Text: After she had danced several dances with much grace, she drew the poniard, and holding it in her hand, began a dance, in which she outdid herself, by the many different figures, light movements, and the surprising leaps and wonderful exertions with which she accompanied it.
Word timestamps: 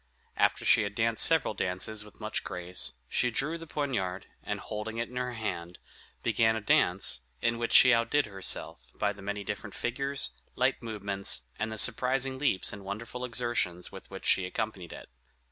After 0.35 0.65
she 0.65 0.81
had 0.81 0.95
danced 0.95 1.23
several 1.23 1.53
dances 1.53 2.03
with 2.03 2.19
much 2.19 2.43
grace, 2.43 2.93
she 3.07 3.29
drew 3.29 3.59
the 3.59 3.67
poniard, 3.67 4.25
and 4.41 4.59
holding 4.59 4.97
it 4.97 5.09
in 5.09 5.15
her 5.15 5.33
hand, 5.33 5.77
began 6.23 6.55
a 6.55 6.59
dance, 6.59 7.21
in 7.39 7.59
which 7.59 7.71
she 7.71 7.93
outdid 7.93 8.25
herself, 8.25 8.79
by 8.95 9.13
the 9.13 9.21
many 9.21 9.43
different 9.43 9.75
figures, 9.75 10.31
light 10.55 10.81
movements, 10.81 11.43
and 11.59 11.71
the 11.71 11.77
surprising 11.77 12.39
leaps 12.39 12.73
and 12.73 12.83
wonderful 12.83 13.23
exertions 13.23 13.91
with 13.91 14.09
which 14.09 14.25
she 14.25 14.47
accompanied 14.47 14.91
it. 14.91 15.07